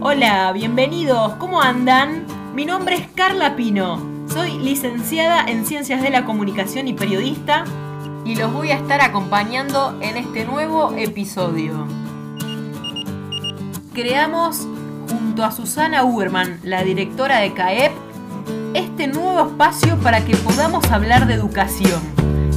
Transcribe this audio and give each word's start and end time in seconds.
Hola, 0.00 0.52
bienvenidos, 0.52 1.32
¿cómo 1.34 1.60
andan? 1.60 2.24
Mi 2.54 2.64
nombre 2.64 2.94
es 2.94 3.08
Carla 3.16 3.56
Pino, 3.56 4.00
soy 4.28 4.56
licenciada 4.56 5.44
en 5.44 5.66
Ciencias 5.66 6.02
de 6.02 6.10
la 6.10 6.24
Comunicación 6.24 6.86
y 6.86 6.92
periodista 6.92 7.64
y 8.24 8.36
los 8.36 8.52
voy 8.52 8.70
a 8.70 8.76
estar 8.76 9.00
acompañando 9.00 9.98
en 10.00 10.16
este 10.16 10.44
nuevo 10.44 10.92
episodio. 10.96 11.84
Creamos 13.92 14.68
junto 15.10 15.44
a 15.44 15.50
Susana 15.50 16.04
Uberman, 16.04 16.60
la 16.62 16.84
directora 16.84 17.40
de 17.40 17.52
CAEP, 17.52 17.92
este 18.74 19.08
nuevo 19.08 19.48
espacio 19.48 19.96
para 19.98 20.24
que 20.24 20.36
podamos 20.36 20.88
hablar 20.92 21.26
de 21.26 21.34
educación. 21.34 22.00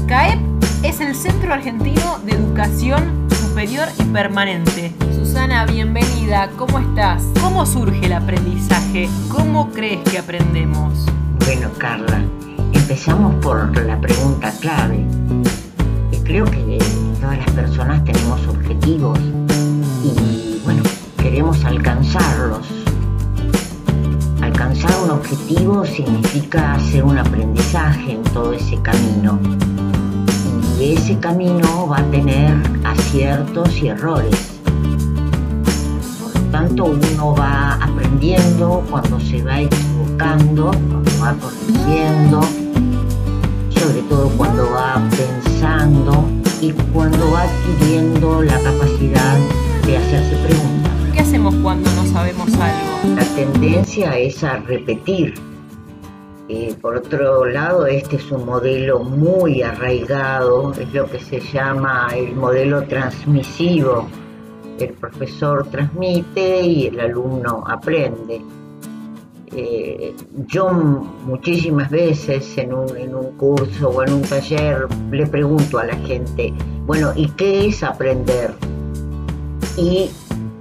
CAEP 0.07 0.39
es 0.83 1.01
el 1.01 1.15
Centro 1.15 1.51
Argentino 1.51 2.19
de 2.23 2.33
Educación 2.33 3.20
Superior 3.51 3.89
y 3.99 4.03
Permanente. 4.05 4.93
Susana, 5.13 5.65
bienvenida, 5.65 6.49
¿cómo 6.57 6.79
estás? 6.79 7.21
¿Cómo 7.41 7.65
surge 7.65 8.05
el 8.05 8.13
aprendizaje? 8.13 9.09
¿Cómo 9.27 9.71
crees 9.71 9.99
que 10.09 10.19
aprendemos? 10.19 11.05
Bueno, 11.45 11.69
Carla, 11.77 12.23
empezamos 12.71 13.35
por 13.43 13.77
la 13.85 13.99
pregunta 13.99 14.53
clave. 14.61 15.05
Creo 16.23 16.45
que 16.45 16.79
todas 17.19 17.39
las 17.39 17.51
personas 17.51 18.05
tenemos 18.05 18.39
objetivos 18.47 19.19
y, 20.01 20.61
bueno, 20.63 20.83
queremos 21.17 21.61
alcanzarlos. 21.65 22.65
Alcanzar 24.41 24.91
un 25.03 25.09
objetivo 25.09 25.85
significa 25.85 26.75
hacer 26.75 27.03
un 27.03 27.17
aprendizaje 27.17 28.13
en 28.13 28.23
todo 28.23 28.53
ese 28.53 28.81
camino 28.81 29.37
ese 31.01 31.17
camino 31.17 31.87
va 31.87 31.97
a 31.97 32.11
tener 32.11 32.55
aciertos 32.83 33.75
y 33.81 33.87
errores. 33.87 34.51
Por 36.21 36.35
lo 36.35 36.51
tanto, 36.51 36.85
uno 36.85 37.33
va 37.33 37.73
aprendiendo 37.73 38.83
cuando 38.87 39.19
se 39.19 39.41
va 39.41 39.61
equivocando, 39.61 40.69
cuando 40.69 41.11
va 41.19 41.33
corrigiendo, 41.41 42.41
sobre 43.71 44.01
todo 44.09 44.29
cuando 44.37 44.69
va 44.69 45.01
pensando 45.09 46.23
y 46.61 46.71
cuando 46.93 47.31
va 47.31 47.43
adquiriendo 47.43 48.43
la 48.43 48.59
capacidad 48.59 49.39
de 49.87 49.97
hacerse 49.97 50.35
preguntas. 50.45 50.91
¿Qué 51.13 51.19
hacemos 51.21 51.55
cuando 51.63 51.89
no 51.93 52.05
sabemos 52.05 52.47
algo? 52.53 53.15
La 53.15 53.25
tendencia 53.35 54.19
es 54.19 54.43
a 54.43 54.57
repetir 54.57 55.33
eh, 56.53 56.75
por 56.81 56.97
otro 56.97 57.45
lado, 57.45 57.85
este 57.85 58.17
es 58.17 58.29
un 58.29 58.45
modelo 58.45 58.99
muy 58.99 59.61
arraigado, 59.61 60.73
es 60.73 60.93
lo 60.93 61.09
que 61.09 61.17
se 61.17 61.39
llama 61.39 62.09
el 62.13 62.35
modelo 62.35 62.83
transmisivo. 62.83 64.09
El 64.77 64.91
profesor 64.95 65.65
transmite 65.71 66.61
y 66.61 66.87
el 66.87 66.99
alumno 66.99 67.63
aprende. 67.65 68.41
Eh, 69.55 70.13
yo 70.47 70.71
muchísimas 70.71 71.89
veces 71.89 72.57
en 72.57 72.73
un, 72.73 72.97
en 72.97 73.15
un 73.15 73.31
curso 73.37 73.87
o 73.87 74.03
en 74.03 74.11
un 74.11 74.21
taller 74.23 74.87
le 75.09 75.27
pregunto 75.27 75.79
a 75.79 75.85
la 75.85 75.95
gente, 75.99 76.53
bueno, 76.85 77.13
¿y 77.15 77.29
qué 77.29 77.67
es 77.67 77.81
aprender? 77.81 78.53
Y 79.77 80.11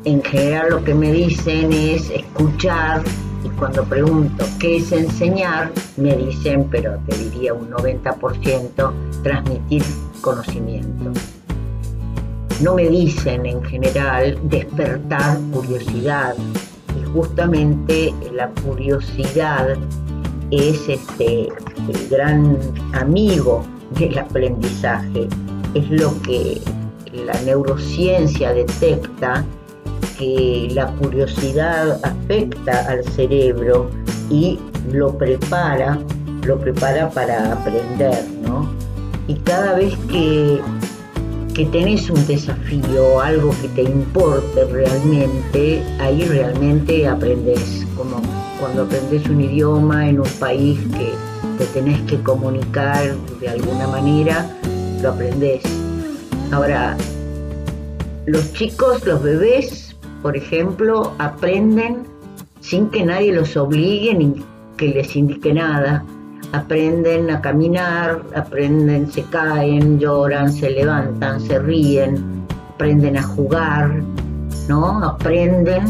en 0.04 0.22
general 0.22 0.70
lo 0.70 0.84
que 0.84 0.94
me 0.94 1.10
dicen 1.10 1.72
es 1.72 2.10
escuchar 2.10 3.02
y 3.44 3.48
cuando 3.50 3.84
pregunto 3.84 4.44
qué 4.58 4.76
es 4.76 4.92
enseñar, 4.92 5.72
me 5.96 6.16
dicen, 6.16 6.68
pero 6.70 6.98
te 7.06 7.16
diría 7.16 7.54
un 7.54 7.70
90%, 7.70 8.92
transmitir 9.22 9.82
conocimiento. 10.20 11.12
No 12.62 12.74
me 12.74 12.88
dicen 12.88 13.46
en 13.46 13.62
general 13.64 14.38
despertar 14.44 15.38
curiosidad. 15.52 16.34
Y 17.00 17.04
justamente 17.12 18.12
la 18.32 18.48
curiosidad 18.48 19.76
es 20.50 20.88
este, 20.88 21.48
el 21.88 22.08
gran 22.10 22.58
amigo 22.92 23.64
del 23.98 24.18
aprendizaje. 24.18 25.28
Es 25.74 25.90
lo 25.90 26.20
que 26.22 26.60
la 27.12 27.40
neurociencia 27.42 28.52
detecta 28.52 29.44
que 30.20 30.68
la 30.74 30.86
curiosidad 30.98 31.98
afecta 32.04 32.86
al 32.90 33.02
cerebro 33.04 33.90
y 34.28 34.58
lo 34.92 35.16
prepara, 35.16 35.98
lo 36.46 36.58
prepara 36.58 37.08
para 37.08 37.54
aprender, 37.54 38.22
¿no? 38.42 38.70
Y 39.28 39.34
cada 39.36 39.76
vez 39.76 39.96
que, 40.10 40.60
que 41.54 41.64
tenés 41.66 42.10
un 42.10 42.26
desafío, 42.26 43.20
algo 43.20 43.54
que 43.62 43.68
te 43.68 43.82
importe 43.82 44.64
realmente, 44.66 45.82
ahí 46.00 46.22
realmente 46.24 47.08
aprendes, 47.08 47.86
como 47.96 48.20
cuando 48.60 48.82
aprendes 48.82 49.26
un 49.26 49.40
idioma 49.40 50.06
en 50.06 50.20
un 50.20 50.28
país 50.38 50.78
que 50.98 51.14
te 51.58 51.64
tenés 51.72 51.98
que 52.02 52.20
comunicar 52.22 53.16
de 53.40 53.48
alguna 53.48 53.86
manera, 53.86 54.46
lo 55.00 55.12
aprendes. 55.12 55.62
Ahora, 56.52 56.94
los 58.26 58.52
chicos, 58.52 59.06
los 59.06 59.22
bebés, 59.22 59.89
por 60.22 60.36
ejemplo, 60.36 61.12
aprenden 61.18 62.04
sin 62.60 62.88
que 62.90 63.04
nadie 63.04 63.32
los 63.32 63.56
obligue 63.56 64.14
ni 64.14 64.34
que 64.76 64.88
les 64.88 65.16
indique 65.16 65.52
nada. 65.52 66.04
Aprenden 66.52 67.30
a 67.30 67.40
caminar, 67.40 68.22
aprenden, 68.34 69.10
se 69.10 69.22
caen, 69.24 69.98
lloran, 69.98 70.52
se 70.52 70.70
levantan, 70.70 71.40
se 71.40 71.58
ríen, 71.58 72.44
aprenden 72.74 73.16
a 73.16 73.22
jugar, 73.22 74.02
¿no? 74.68 75.04
Aprenden 75.04 75.84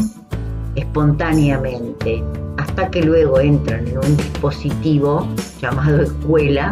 espontáneamente, 0.75 2.23
hasta 2.57 2.89
que 2.89 3.01
luego 3.01 3.39
entran 3.39 3.87
en 3.87 3.97
un 3.97 4.17
dispositivo 4.17 5.27
llamado 5.61 6.03
escuela 6.03 6.71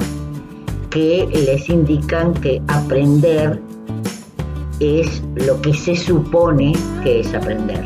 que 0.90 1.28
les 1.32 1.70
indican 1.70 2.34
que 2.34 2.62
aprender 2.68 3.60
es 4.80 5.22
lo 5.36 5.62
que 5.62 5.74
se 5.74 5.96
supone 5.96 6.74
que 7.04 7.22
es 7.22 7.34
aprender. 7.34 7.84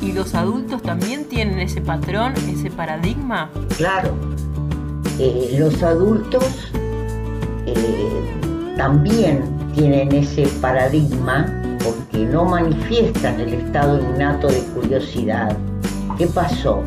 ¿Y 0.00 0.12
los 0.12 0.34
adultos 0.34 0.82
también 0.82 1.24
tienen 1.24 1.58
ese 1.58 1.80
patrón, 1.80 2.34
ese 2.48 2.70
paradigma? 2.70 3.50
Claro, 3.76 4.10
eh, 5.18 5.56
los 5.58 5.82
adultos 5.82 6.44
eh, 7.66 8.74
también 8.76 9.42
tienen 9.74 10.12
ese 10.12 10.46
paradigma 10.60 11.46
porque 11.82 12.24
no 12.26 12.44
manifiestan 12.44 13.40
el 13.40 13.54
estado 13.54 13.98
innato 13.98 14.48
de 14.48 14.60
curiosidad. 14.74 15.56
¿Qué 16.18 16.26
pasó? 16.26 16.82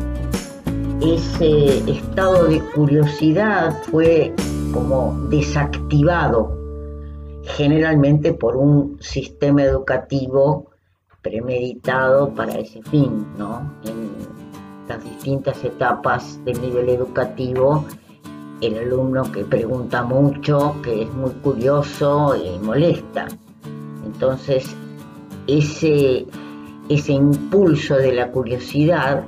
Ese 1.00 1.90
estado 1.90 2.44
de 2.44 2.60
curiosidad 2.74 3.76
fue 3.90 4.34
como 4.72 5.14
desactivado 5.30 6.59
generalmente 7.56 8.32
por 8.32 8.56
un 8.56 8.98
sistema 9.00 9.62
educativo 9.62 10.70
premeditado 11.22 12.34
para 12.34 12.54
ese 12.54 12.82
fin, 12.82 13.26
¿no? 13.38 13.70
En 13.84 14.10
las 14.88 15.04
distintas 15.04 15.62
etapas 15.64 16.42
del 16.44 16.60
nivel 16.60 16.88
educativo, 16.88 17.84
el 18.60 18.78
alumno 18.78 19.30
que 19.30 19.44
pregunta 19.44 20.02
mucho, 20.02 20.76
que 20.82 21.02
es 21.02 21.12
muy 21.14 21.30
curioso 21.42 22.34
y 22.36 22.58
molesta. 22.58 23.28
Entonces, 24.04 24.74
ese, 25.46 26.26
ese 26.88 27.12
impulso 27.12 27.96
de 27.96 28.12
la 28.12 28.30
curiosidad 28.30 29.24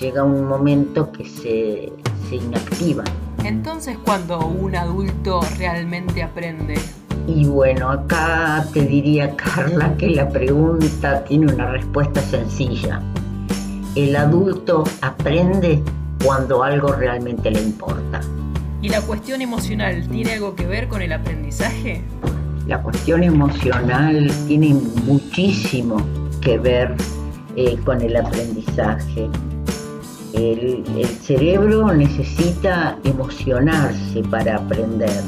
llega 0.00 0.22
a 0.22 0.24
un 0.24 0.44
momento 0.44 1.10
que 1.12 1.24
se, 1.24 1.92
se 2.28 2.36
inactiva. 2.36 3.04
Entonces, 3.44 3.96
cuando 4.04 4.38
un 4.46 4.74
adulto 4.74 5.40
realmente 5.58 6.22
aprende, 6.22 6.76
y 7.28 7.44
bueno, 7.44 7.90
acá 7.90 8.64
te 8.72 8.80
diría 8.80 9.36
Carla 9.36 9.94
que 9.98 10.08
la 10.08 10.28
pregunta 10.30 11.22
tiene 11.24 11.52
una 11.52 11.70
respuesta 11.70 12.22
sencilla. 12.22 13.02
El 13.94 14.16
adulto 14.16 14.84
aprende 15.02 15.82
cuando 16.24 16.62
algo 16.62 16.92
realmente 16.92 17.50
le 17.50 17.60
importa. 17.60 18.20
¿Y 18.80 18.88
la 18.88 19.02
cuestión 19.02 19.42
emocional 19.42 20.08
tiene 20.08 20.32
algo 20.34 20.54
que 20.54 20.66
ver 20.66 20.88
con 20.88 21.02
el 21.02 21.12
aprendizaje? 21.12 22.02
La 22.66 22.82
cuestión 22.82 23.22
emocional 23.22 24.30
tiene 24.46 24.74
muchísimo 25.04 25.98
que 26.40 26.58
ver 26.58 26.94
eh, 27.56 27.76
con 27.84 28.00
el 28.00 28.16
aprendizaje. 28.16 29.28
el 30.32 31.06
cerebro 31.22 31.92
necesita 31.92 32.96
emocionarse 33.04 34.22
para 34.30 34.56
aprender 34.56 35.22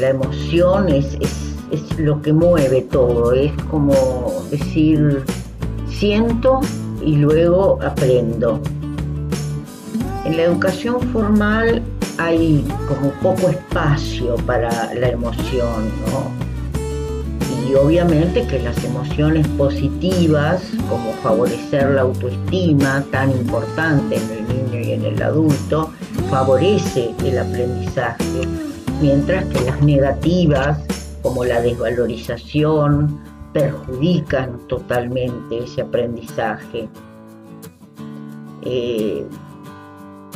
la 0.00 0.08
emoción 0.10 0.88
es, 0.88 1.16
es, 1.20 1.98
lo 1.98 2.20
que 2.22 2.32
mueve 2.32 2.82
todo, 2.82 3.32
es 3.32 3.52
como 3.70 4.44
decir, 4.50 5.22
siento 5.88 6.60
y 7.04 7.16
luego 7.16 7.78
aprendo. 7.82 8.60
En 10.24 10.36
la 10.36 10.44
educación 10.44 11.00
formal 11.12 11.82
hay 12.18 12.64
como 12.88 13.10
poco 13.22 13.48
espacio 13.48 14.36
para 14.46 14.94
la 14.94 15.08
emoción, 15.08 15.90
¿no? 16.06 16.44
Y 17.68 17.74
obviamente 17.74 18.46
que 18.46 18.58
las 18.60 18.82
emociones 18.84 19.46
positivas, 19.48 20.62
como 20.88 21.12
favorecer 21.22 21.90
la 21.90 22.02
autoestima, 22.02 23.04
tan 23.10 23.30
importante 23.30 24.16
en 24.16 24.30
el 24.30 24.48
niño 24.48 24.80
y 24.80 24.92
en 24.92 25.04
el 25.04 25.22
adulto, 25.22 25.90
favorece 26.30 27.14
el 27.24 27.38
aprendizaje, 27.38 28.24
mientras 29.04 29.44
que 29.44 29.60
las 29.60 29.82
negativas, 29.82 30.78
como 31.20 31.44
la 31.44 31.60
desvalorización, 31.60 33.20
perjudican 33.52 34.58
totalmente 34.66 35.58
ese 35.58 35.82
aprendizaje. 35.82 36.88
Eh, 38.62 39.26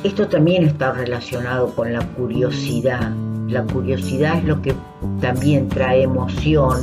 esto 0.04 0.28
también 0.28 0.64
está 0.64 0.92
relacionado 0.92 1.74
con 1.74 1.94
la 1.94 2.06
curiosidad. 2.08 3.10
La 3.48 3.64
curiosidad 3.64 4.36
es 4.36 4.44
lo 4.44 4.60
que 4.60 4.74
también 5.22 5.70
trae 5.70 6.02
emoción 6.02 6.76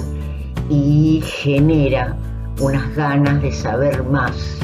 y 0.71 1.21
genera 1.23 2.17
unas 2.61 2.95
ganas 2.95 3.43
de 3.43 3.51
saber 3.51 4.03
más. 4.05 4.57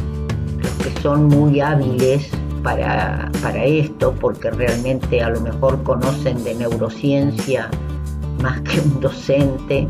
Los 0.57 0.71
que 0.71 1.01
son 1.01 1.25
muy 1.25 1.61
hábiles 1.61 2.31
para, 2.63 3.29
para 3.41 3.63
esto, 3.63 4.13
porque 4.19 4.51
realmente 4.51 5.21
a 5.21 5.29
lo 5.29 5.41
mejor 5.41 5.81
conocen 5.83 6.43
de 6.43 6.55
neurociencia 6.55 7.69
más 8.41 8.61
que 8.61 8.79
un 8.79 8.99
docente, 8.99 9.87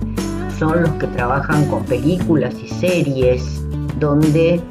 son 0.57 0.83
los 0.83 0.91
que 0.91 1.07
trabajan 1.07 1.65
con 1.67 1.83
películas 1.85 2.53
y 2.63 2.67
series 2.67 3.63
donde 3.99 4.61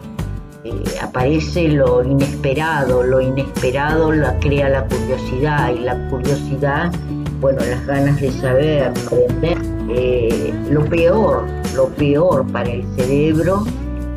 eh, 0.64 0.84
aparece 1.02 1.68
lo 1.68 2.04
inesperado, 2.04 3.02
lo 3.02 3.20
inesperado 3.20 4.12
la 4.12 4.38
crea 4.40 4.68
la 4.68 4.84
curiosidad 4.84 5.72
y 5.72 5.80
la 5.80 6.08
curiosidad, 6.08 6.92
bueno, 7.40 7.60
las 7.64 7.86
ganas 7.86 8.20
de 8.20 8.30
saber, 8.30 8.84
aprender. 8.88 9.58
Eh, 9.88 10.52
lo 10.70 10.84
peor, 10.84 11.46
lo 11.74 11.88
peor 11.88 12.46
para 12.52 12.70
el 12.70 12.84
cerebro 12.96 13.64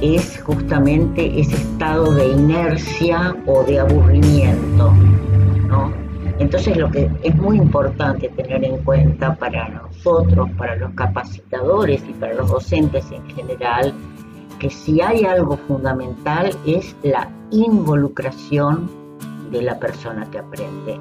es 0.01 0.32
justamente 0.45 1.40
ese 1.40 1.56
estado 1.56 2.13
de 2.13 2.28
inercia 2.28 3.36
o 3.45 3.63
de 3.63 3.80
aburrimiento, 3.80 4.92
¿no? 5.68 5.92
Entonces 6.40 6.75
lo 6.78 6.90
que 6.90 7.10
es 7.24 7.36
muy 7.36 7.57
importante 7.57 8.30
tener 8.30 8.63
en 8.63 8.78
cuenta 8.84 9.36
para 9.36 9.69
nosotros, 9.69 10.50
para 10.57 10.75
los 10.75 10.92
capacitadores 10.94 12.04
y 12.07 12.13
para 12.13 12.34
los 12.34 12.50
docentes 12.50 13.06
en 13.12 13.25
general, 13.36 13.94
que 14.60 14.69
si 14.69 15.01
hay 15.01 15.25
algo 15.25 15.57
fundamental 15.57 16.51
es 16.66 16.95
la 17.04 17.30
involucración 17.51 18.90
de 19.51 19.62
la 19.62 19.80
persona 19.80 20.30
que 20.31 20.40
aprende. 20.40 21.00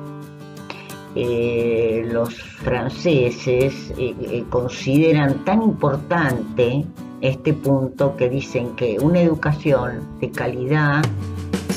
Eh, 1.14 2.08
los 2.10 2.42
franceses 2.42 3.92
eh, 3.98 4.14
eh, 4.20 4.44
consideran 4.48 5.44
tan 5.44 5.62
importante 5.62 6.84
este 7.22 7.54
punto 7.54 8.16
que 8.16 8.28
dicen 8.28 8.76
que 8.76 8.98
una 9.00 9.20
educación 9.20 10.00
de 10.20 10.30
calidad 10.30 11.02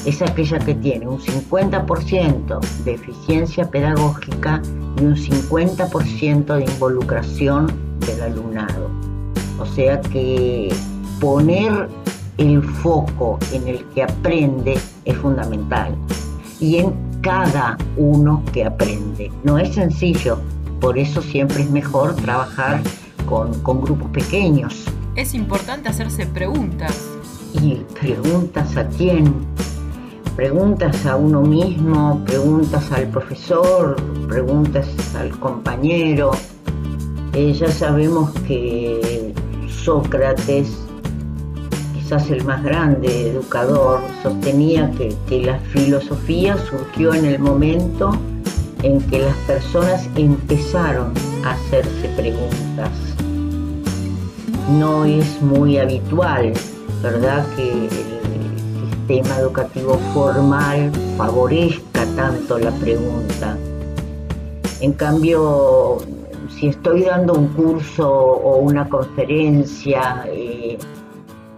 es 0.05 0.21
aquella 0.21 0.59
que 0.59 0.75
tiene 0.75 1.07
un 1.07 1.19
50% 1.19 2.59
de 2.83 2.93
eficiencia 2.93 3.69
pedagógica 3.69 4.61
y 4.99 5.05
un 5.05 5.15
50% 5.15 6.57
de 6.57 6.65
involucración 6.65 7.71
del 8.05 8.21
alumnado. 8.21 8.89
O 9.59 9.65
sea 9.65 10.01
que 10.01 10.73
poner 11.19 11.87
el 12.37 12.61
foco 12.61 13.39
en 13.51 13.67
el 13.67 13.85
que 13.93 14.03
aprende 14.03 14.77
es 15.05 15.17
fundamental 15.17 15.95
y 16.59 16.77
en 16.77 16.93
cada 17.21 17.77
uno 17.97 18.43
que 18.53 18.65
aprende. 18.65 19.31
No 19.43 19.57
es 19.57 19.73
sencillo, 19.75 20.39
por 20.79 20.97
eso 20.97 21.21
siempre 21.21 21.63
es 21.63 21.71
mejor 21.71 22.15
trabajar 22.15 22.81
con, 23.25 23.51
grupos 23.63 24.09
pequeños. 24.11 24.85
Es 25.15 25.33
importante 25.33 25.87
hacerse 25.87 26.25
preguntas. 26.25 27.09
¿Y 27.53 27.75
preguntas 27.97 28.75
a 28.75 28.85
quién? 28.85 29.33
Preguntas 30.35 31.05
a 31.05 31.15
uno 31.15 31.41
mismo, 31.41 32.21
preguntas 32.25 32.91
al 32.91 33.07
profesor, 33.07 33.95
preguntas 34.27 34.85
al 35.15 35.29
compañero. 35.39 36.31
Eh, 37.31 37.53
ya 37.53 37.71
sabemos 37.71 38.33
que 38.45 39.33
Sócrates 39.69 40.85
quizás 41.93 42.29
el 42.29 42.43
más 42.43 42.61
grande 42.61 43.29
educador, 43.31 44.01
sostenía 44.21 44.91
que, 44.91 45.41
la 45.41 45.57
filosofía 45.59 46.57
surgió 46.57 47.13
en 47.13 47.23
el 47.23 47.39
momento 47.39 48.11
en 48.83 48.99
que 49.07 49.19
las 49.19 49.37
personas 49.47 50.09
empezaron 50.17 51.13
a 51.45 51.51
hacerse 51.51 52.09
preguntas. 52.17 53.14
No 54.69 55.05
es 55.05 55.41
muy 55.41 55.77
habitual, 55.77 56.53
¿verdad?, 57.01 57.45
que 57.55 57.71
el 57.71 57.89
sistema 58.89 59.39
educativo 59.39 59.99
formal 60.13 60.91
favorezca 61.17 62.05
tanto 62.15 62.57
la 62.57 62.71
pregunta. 62.71 63.57
En 64.81 64.93
cambio, 64.93 65.99
si 66.49 66.67
estoy 66.67 67.03
dando 67.03 67.33
un 67.33 67.47
curso 67.49 68.09
o 68.09 68.57
una 68.57 68.89
conferencia, 68.89 70.25
eh, 70.27 70.77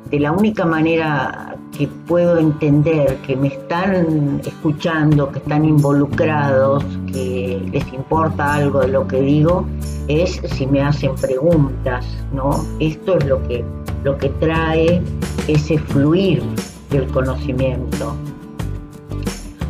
de 0.09 0.19
la 0.19 0.31
única 0.31 0.65
manera 0.65 1.56
que 1.77 1.87
puedo 2.07 2.39
entender 2.39 3.17
que 3.17 3.35
me 3.35 3.49
están 3.49 4.41
escuchando, 4.43 5.31
que 5.31 5.37
están 5.37 5.63
involucrados, 5.63 6.83
que 7.05 7.61
les 7.71 7.93
importa 7.93 8.55
algo 8.55 8.81
de 8.81 8.87
lo 8.87 9.07
que 9.07 9.21
digo, 9.21 9.65
es 10.07 10.41
si 10.55 10.65
me 10.65 10.81
hacen 10.81 11.13
preguntas, 11.15 12.05
¿no? 12.33 12.65
Esto 12.79 13.17
es 13.17 13.25
lo 13.25 13.47
que, 13.47 13.63
lo 14.03 14.17
que 14.17 14.29
trae 14.29 15.01
ese 15.47 15.77
fluir 15.77 16.41
del 16.89 17.05
conocimiento. 17.07 18.15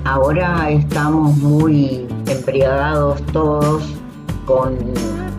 Ahora 0.05 0.69
estamos 0.69 1.35
muy 1.37 2.07
embriagados 2.27 3.21
todos 3.33 3.83
con 4.45 4.77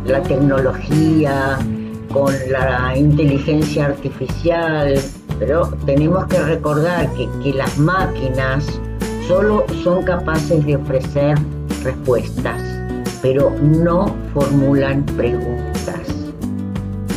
la 0.05 0.23
tecnología, 0.23 1.59
con 2.12 2.35
la 2.50 2.94
inteligencia 2.94 3.87
artificial, 3.87 5.00
pero 5.38 5.69
tenemos 5.87 6.26
que 6.26 6.40
recordar 6.40 7.12
que, 7.14 7.29
que 7.43 7.52
las 7.55 7.79
máquinas 7.79 8.67
solo 9.26 9.64
son 9.82 10.05
capaces 10.05 10.64
de 10.64 10.76
ofrecer 10.76 11.38
respuestas, 11.82 12.61
pero 13.23 13.50
no 13.61 14.14
formulan 14.32 15.05
preguntas. 15.05 16.00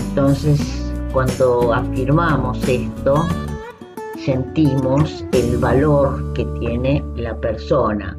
Entonces, 0.09 0.91
cuando 1.13 1.73
afirmamos 1.73 2.67
esto, 2.67 3.27
sentimos 4.23 5.25
el 5.31 5.57
valor 5.57 6.33
que 6.33 6.45
tiene 6.59 7.03
la 7.15 7.35
persona. 7.35 8.17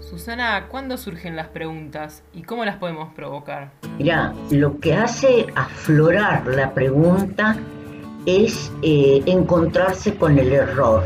Susana, 0.00 0.66
¿cuándo 0.68 0.98
surgen 0.98 1.36
las 1.36 1.48
preguntas 1.48 2.22
y 2.34 2.42
cómo 2.42 2.64
las 2.64 2.76
podemos 2.76 3.14
provocar? 3.14 3.70
Mira, 3.98 4.34
lo 4.50 4.78
que 4.78 4.94
hace 4.94 5.46
aflorar 5.54 6.46
la 6.48 6.74
pregunta 6.74 7.56
es 8.26 8.70
eh, 8.82 9.22
encontrarse 9.26 10.14
con 10.16 10.38
el 10.38 10.52
error, 10.52 11.02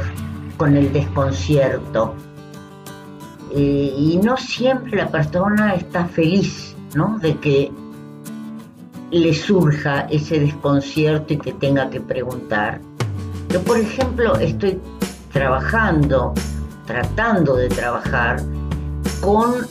con 0.57 0.77
el 0.77 0.93
desconcierto. 0.93 2.15
Eh, 3.55 3.95
y 3.97 4.19
no 4.23 4.37
siempre 4.37 4.97
la 4.97 5.09
persona 5.09 5.75
está 5.75 6.07
feliz 6.07 6.75
¿no? 6.95 7.19
de 7.21 7.37
que 7.37 7.73
le 9.11 9.35
surja 9.35 10.01
ese 10.11 10.41
desconcierto 10.41 11.35
y 11.35 11.39
que 11.39 11.53
tenga 11.53 11.89
que 11.89 12.01
preguntar. 12.01 12.81
Yo, 13.49 13.63
por 13.63 13.79
ejemplo, 13.79 14.37
estoy 14.37 14.79
trabajando, 15.33 16.35
tratando 16.87 17.57
de 17.57 17.69
trabajar 17.69 18.43
con 19.21 19.67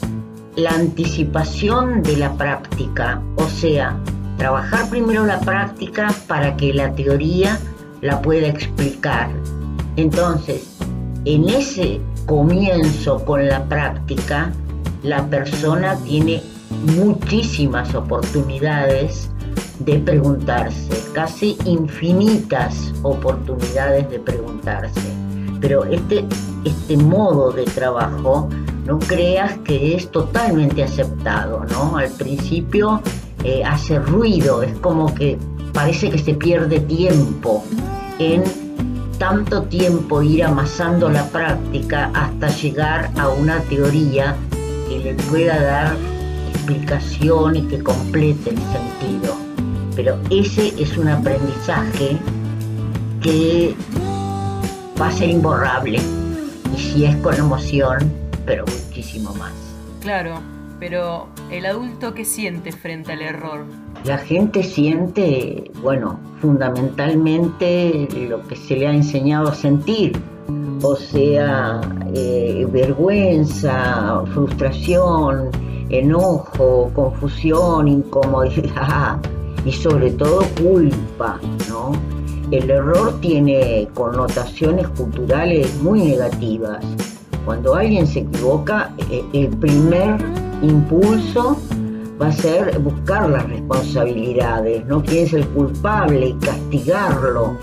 la 0.55 0.71
anticipación 0.71 2.01
de 2.01 2.17
la 2.17 2.33
práctica, 2.33 3.21
o 3.35 3.47
sea, 3.47 3.97
trabajar 4.37 4.89
primero 4.89 5.25
la 5.25 5.39
práctica 5.39 6.13
para 6.27 6.55
que 6.57 6.73
la 6.73 6.93
teoría 6.93 7.59
la 8.01 8.21
pueda 8.21 8.47
explicar. 8.47 9.29
Entonces, 9.95 10.77
en 11.25 11.49
ese 11.49 12.01
comienzo 12.25 13.23
con 13.23 13.47
la 13.47 13.63
práctica, 13.65 14.51
la 15.03 15.25
persona 15.27 15.95
tiene 16.05 16.41
muchísimas 16.95 17.93
oportunidades 17.95 19.29
de 19.79 19.99
preguntarse, 19.99 21.11
casi 21.13 21.57
infinitas 21.65 22.93
oportunidades 23.03 24.09
de 24.09 24.19
preguntarse. 24.19 25.09
Pero 25.61 25.85
este, 25.85 26.25
este 26.63 26.97
modo 26.97 27.51
de 27.51 27.65
trabajo 27.65 28.49
no 28.85 28.99
creas 28.99 29.57
que 29.59 29.95
es 29.95 30.11
totalmente 30.11 30.83
aceptado, 30.83 31.65
¿no? 31.65 31.97
Al 31.97 32.11
principio 32.11 33.01
eh, 33.45 33.63
hace 33.63 33.99
ruido, 33.99 34.63
es 34.63 34.75
como 34.79 35.13
que 35.13 35.37
parece 35.71 36.09
que 36.09 36.17
se 36.17 36.33
pierde 36.33 36.79
tiempo 36.79 37.63
en 38.17 38.43
tanto 39.19 39.61
tiempo 39.63 40.23
ir 40.23 40.43
amasando 40.43 41.11
la 41.11 41.27
práctica 41.29 42.09
hasta 42.15 42.47
llegar 42.47 43.11
a 43.19 43.29
una 43.29 43.59
teoría 43.69 44.35
que 44.89 44.97
le 44.97 45.13
pueda 45.29 45.61
dar 45.61 45.95
explicación 46.49 47.55
y 47.57 47.61
que 47.67 47.83
complete 47.83 48.49
el 48.49 48.57
sentido. 48.57 49.35
pero 49.95 50.17
ese 50.31 50.73
es 50.81 50.97
un 50.97 51.07
aprendizaje 51.07 52.17
que 53.21 53.75
va 54.99 55.09
a 55.09 55.11
ser 55.11 55.29
imborrable. 55.29 55.99
Y 56.75 56.79
si 56.79 57.05
es 57.05 57.15
con 57.17 57.35
emoción, 57.35 58.11
pero 58.45 58.65
muchísimo 58.65 59.35
más. 59.35 59.53
Claro, 60.01 60.41
pero 60.79 61.27
el 61.51 61.65
adulto 61.65 62.13
que 62.13 62.25
siente 62.25 62.71
frente 62.71 63.13
al 63.13 63.21
error. 63.21 63.65
La 64.03 64.17
gente 64.17 64.63
siente, 64.63 65.71
bueno, 65.81 66.19
fundamentalmente 66.41 68.07
lo 68.29 68.45
que 68.47 68.55
se 68.55 68.75
le 68.75 68.87
ha 68.87 68.93
enseñado 68.93 69.49
a 69.49 69.55
sentir, 69.55 70.17
o 70.81 70.95
sea, 70.95 71.81
eh, 72.13 72.67
vergüenza, 72.71 74.21
frustración, 74.33 75.49
enojo, 75.89 76.91
confusión, 76.93 77.87
incomodidad 77.87 79.19
y 79.65 79.71
sobre 79.71 80.11
todo 80.11 80.41
culpa, 80.61 81.39
¿no? 81.69 81.93
El 82.51 82.69
error 82.69 83.19
tiene 83.21 83.87
connotaciones 83.95 84.87
culturales 84.89 85.75
muy 85.81 86.03
negativas. 86.03 86.85
Cuando 87.43 87.73
alguien 87.73 88.05
se 88.05 88.19
equivoca, 88.19 88.93
eh, 89.09 89.23
el 89.33 89.49
primer 89.57 90.23
impulso 90.61 91.57
va 92.21 92.27
a 92.27 92.31
ser 92.31 92.79
buscar 92.79 93.29
las 93.29 93.47
responsabilidades, 93.49 94.85
¿no? 94.85 95.03
quién 95.03 95.25
es 95.25 95.33
el 95.33 95.47
culpable 95.49 96.27
y 96.27 96.33
castigarlo. 96.33 97.57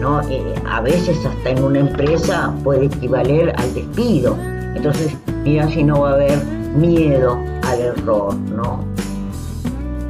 ¿no? 0.00 0.20
Eh, 0.28 0.54
a 0.68 0.80
veces 0.80 1.24
hasta 1.24 1.50
en 1.50 1.62
una 1.62 1.80
empresa 1.80 2.54
puede 2.64 2.86
equivaler 2.86 3.52
al 3.56 3.74
despido. 3.74 4.36
Entonces, 4.74 5.16
mira 5.44 5.68
si 5.68 5.84
no 5.84 6.00
va 6.00 6.10
a 6.10 6.14
haber 6.14 6.44
miedo 6.76 7.38
al 7.62 7.80
error, 7.80 8.34
¿no? 8.34 8.84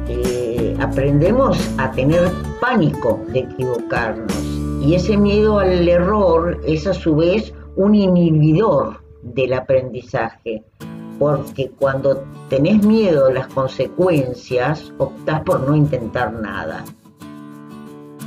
Eh, 0.07 0.75
aprendemos 0.79 1.57
a 1.77 1.91
tener 1.91 2.31
pánico 2.61 3.19
de 3.33 3.39
equivocarnos 3.39 4.33
y 4.81 4.95
ese 4.95 5.17
miedo 5.17 5.59
al 5.59 5.87
error 5.87 6.59
es 6.65 6.87
a 6.87 6.93
su 6.93 7.15
vez 7.15 7.53
un 7.75 7.95
inhibidor 7.95 9.01
del 9.21 9.53
aprendizaje, 9.53 10.63
porque 11.19 11.71
cuando 11.77 12.23
tenés 12.49 12.85
miedo 12.85 13.27
de 13.27 13.35
las 13.35 13.47
consecuencias, 13.47 14.91
optás 14.97 15.41
por 15.41 15.61
no 15.61 15.75
intentar 15.75 16.33
nada. 16.33 16.83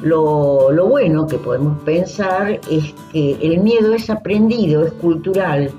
Lo, 0.03 0.71
lo, 0.71 0.87
bueno 0.89 1.27
que 1.27 1.39
podemos 1.39 1.81
pensar 1.83 2.61
es 2.71 2.95
que 3.13 3.39
el 3.41 3.61
miedo 3.61 3.95
es 3.95 4.11
aprendido, 4.11 4.85
es 4.85 4.93
cultural 4.95 5.71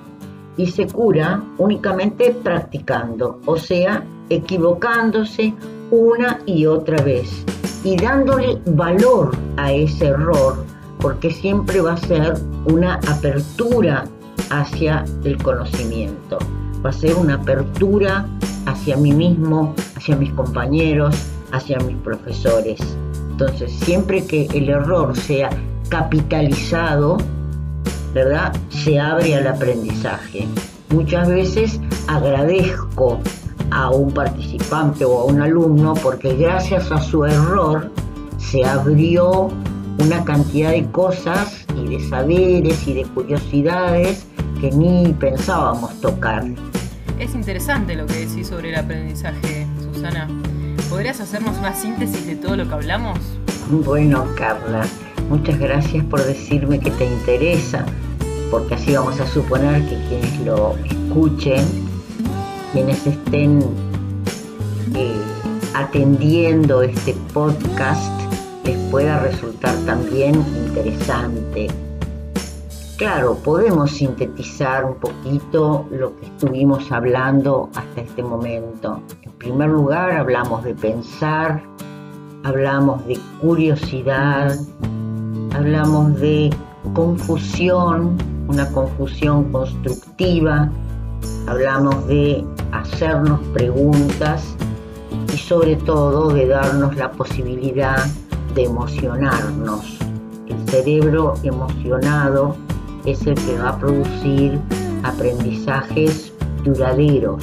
y 0.57 0.65
se 0.67 0.87
cura 0.87 1.43
únicamente 1.59 2.31
practicando, 2.31 3.39
o 3.45 3.57
sea, 3.57 4.03
equivocándose 4.29 5.53
una 5.91 6.39
y 6.45 6.65
otra 6.65 7.01
vez 7.03 7.45
y 7.83 7.95
dándole 7.95 8.59
valor 8.65 9.31
a 9.55 9.71
ese 9.71 10.07
error, 10.07 10.65
porque 10.99 11.31
siempre 11.31 11.79
va 11.79 11.93
a 11.93 11.97
ser 11.97 12.33
una 12.65 12.95
apertura 12.95 14.05
hacia 14.49 15.05
el 15.23 15.41
conocimiento, 15.41 16.37
va 16.85 16.89
a 16.89 16.93
ser 16.93 17.15
una 17.15 17.35
apertura 17.35 18.25
hacia 18.65 18.97
mí 18.97 19.11
mismo, 19.11 19.73
hacia 19.95 20.15
mis 20.15 20.31
compañeros, 20.33 21.15
hacia 21.51 21.79
mis 21.79 21.97
profesores. 21.97 22.79
Entonces, 23.31 23.71
siempre 23.71 24.25
que 24.25 24.47
el 24.53 24.69
error 24.69 25.15
sea 25.15 25.49
capitalizado, 25.89 27.17
¿verdad? 28.13 28.55
Se 28.69 28.99
abre 28.99 29.35
al 29.35 29.47
aprendizaje. 29.47 30.47
Muchas 30.89 31.27
veces 31.27 31.79
agradezco 32.07 33.19
a 33.71 33.89
un 33.89 34.11
participante 34.11 35.05
o 35.05 35.19
a 35.19 35.25
un 35.25 35.41
alumno 35.41 35.93
porque 35.95 36.35
gracias 36.35 36.91
a 36.91 37.01
su 37.01 37.25
error 37.25 37.91
se 38.37 38.63
abrió 38.63 39.49
una 39.99 40.23
cantidad 40.23 40.71
de 40.71 40.85
cosas 40.91 41.65
y 41.75 41.87
de 41.87 42.09
saberes 42.09 42.87
y 42.87 42.93
de 42.93 43.03
curiosidades 43.03 44.25
que 44.59 44.71
ni 44.71 45.13
pensábamos 45.13 45.99
tocar. 46.01 46.43
Es 47.19 47.33
interesante 47.33 47.95
lo 47.95 48.05
que 48.05 48.25
decís 48.25 48.47
sobre 48.47 48.69
el 48.69 48.75
aprendizaje, 48.75 49.65
Susana. 49.81 50.27
¿Podrías 50.89 51.19
hacernos 51.19 51.57
una 51.57 51.73
síntesis 51.73 52.25
de 52.25 52.35
todo 52.35 52.55
lo 52.55 52.67
que 52.67 52.73
hablamos? 52.73 53.19
Bueno, 53.69 54.25
Carla, 54.35 54.85
muchas 55.29 55.59
gracias 55.59 56.05
por 56.05 56.23
decirme 56.23 56.79
que 56.79 56.91
te 56.91 57.05
interesa, 57.05 57.85
porque 58.49 58.75
así 58.75 58.93
vamos 58.93 59.19
a 59.19 59.27
suponer 59.27 59.81
que 59.87 59.97
quienes 60.07 60.39
lo 60.41 60.75
escuchen, 60.77 61.65
quienes 62.71 63.05
estén 63.05 63.59
eh, 64.95 65.21
atendiendo 65.73 66.81
este 66.81 67.13
podcast, 67.33 68.11
les 68.63 68.77
pueda 68.89 69.19
resultar 69.19 69.75
también 69.85 70.35
interesante. 70.67 71.67
Claro, 72.97 73.35
podemos 73.35 73.91
sintetizar 73.91 74.83
un 74.83 74.95
poquito 74.95 75.85
lo 75.91 76.15
que 76.15 76.25
estuvimos 76.25 76.91
hablando 76.91 77.69
hasta 77.75 78.01
este 78.01 78.23
momento. 78.23 79.03
En 79.21 79.31
primer 79.33 79.69
lugar, 79.69 80.13
hablamos 80.13 80.63
de 80.63 80.73
pensar, 80.73 81.61
hablamos 82.43 83.05
de 83.05 83.19
curiosidad, 83.39 84.57
hablamos 85.53 86.19
de 86.19 86.49
confusión, 86.95 88.17
una 88.47 88.67
confusión 88.71 89.51
constructiva, 89.51 90.71
hablamos 91.45 92.07
de 92.07 92.43
hacernos 92.71 93.39
preguntas 93.53 94.55
y 95.31 95.37
sobre 95.37 95.75
todo 95.75 96.29
de 96.29 96.47
darnos 96.47 96.95
la 96.95 97.11
posibilidad 97.11 98.03
de 98.55 98.63
emocionarnos. 98.63 99.99
El 100.47 100.67
cerebro 100.67 101.35
emocionado 101.43 102.55
es 103.07 103.25
el 103.25 103.35
que 103.35 103.57
va 103.57 103.69
a 103.69 103.79
producir 103.79 104.59
aprendizajes 105.03 106.33
duraderos. 106.63 107.41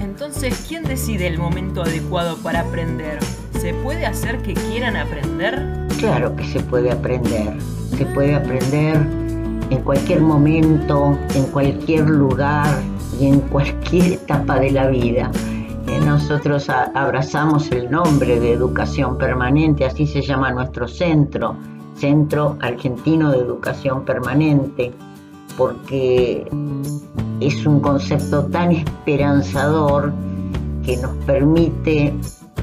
Entonces, 0.00 0.66
¿quién 0.68 0.82
decide 0.82 1.28
el 1.28 1.38
momento 1.38 1.82
adecuado 1.82 2.36
para 2.38 2.60
aprender? 2.60 3.18
¿Se 3.60 3.72
puede 3.74 4.04
hacer 4.04 4.42
que 4.42 4.54
quieran 4.54 4.96
aprender? 4.96 5.86
Claro 5.98 6.34
que 6.34 6.44
se 6.44 6.60
puede 6.60 6.90
aprender. 6.90 7.54
Se 7.96 8.04
puede 8.06 8.34
aprender 8.34 8.96
en 9.70 9.82
cualquier 9.84 10.20
momento, 10.20 11.16
en 11.34 11.44
cualquier 11.46 12.08
lugar 12.08 12.82
y 13.20 13.28
en 13.28 13.40
cualquier 13.40 14.14
etapa 14.14 14.58
de 14.58 14.72
la 14.72 14.88
vida. 14.88 15.30
Eh, 15.86 16.00
nosotros 16.04 16.68
abrazamos 16.68 17.70
el 17.70 17.88
nombre 17.88 18.40
de 18.40 18.52
educación 18.52 19.16
permanente, 19.16 19.84
así 19.84 20.06
se 20.06 20.22
llama 20.22 20.50
nuestro 20.50 20.88
centro, 20.88 21.56
Centro 21.96 22.56
Argentino 22.60 23.30
de 23.30 23.38
Educación 23.38 24.04
Permanente, 24.04 24.92
porque 25.56 26.46
es 27.40 27.66
un 27.66 27.80
concepto 27.80 28.44
tan 28.46 28.72
esperanzador 28.72 30.12
que 30.84 30.96
nos 30.96 31.12
permite 31.24 32.14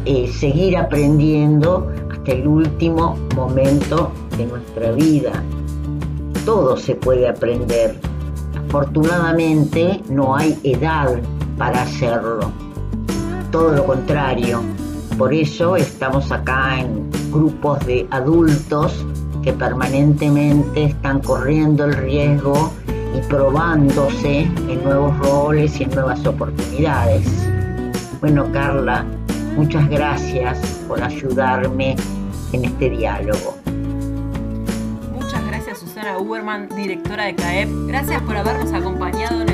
eh, 0.05 0.27
seguir 0.27 0.77
aprendiendo 0.77 1.91
hasta 2.11 2.31
el 2.31 2.47
último 2.47 3.17
momento 3.35 4.11
de 4.37 4.45
nuestra 4.45 4.91
vida. 4.91 5.43
Todo 6.45 6.77
se 6.77 6.95
puede 6.95 7.27
aprender. 7.27 7.99
Afortunadamente 8.67 10.01
no 10.09 10.35
hay 10.35 10.57
edad 10.63 11.19
para 11.57 11.81
hacerlo. 11.83 12.51
Todo 13.51 13.71
lo 13.71 13.85
contrario. 13.85 14.61
Por 15.17 15.33
eso 15.33 15.75
estamos 15.75 16.31
acá 16.31 16.79
en 16.79 17.09
grupos 17.31 17.85
de 17.85 18.07
adultos 18.09 19.05
que 19.43 19.53
permanentemente 19.53 20.85
están 20.85 21.21
corriendo 21.21 21.85
el 21.85 21.93
riesgo 21.93 22.73
y 23.15 23.21
probándose 23.27 24.41
en 24.41 24.83
nuevos 24.83 25.17
roles 25.19 25.79
y 25.79 25.83
en 25.83 25.89
nuevas 25.91 26.25
oportunidades. 26.25 27.25
Bueno, 28.19 28.51
Carla, 28.51 29.05
muchas 29.55 29.89
gracias 29.89 30.59
por 30.87 31.01
ayudarme 31.01 31.95
en 32.53 32.65
este 32.65 32.89
diálogo. 32.89 33.57
Muchas 35.13 35.45
gracias 35.45 35.79
Susana 35.79 36.17
Uberman, 36.17 36.69
directora 36.75 37.25
de 37.25 37.35
CAEP. 37.35 37.69
Gracias 37.87 38.21
por 38.23 38.35
habernos 38.35 38.73
acompañado 38.73 39.41
en 39.41 39.48